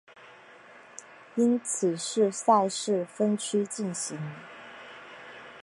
[1.35, 4.17] 因此该赛事分区进行。